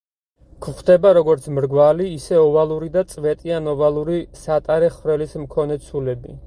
გვხვდება, 0.65 1.11
როგორც 1.17 1.45
მრგვალი, 1.57 2.09
ისე 2.15 2.39
ოვალური 2.45 2.91
და 2.97 3.05
წვეტიან-ოვალური 3.13 4.21
სატარე 4.47 4.95
ხვრელის 4.97 5.43
მქონე 5.45 5.81
ცულები. 5.91 6.39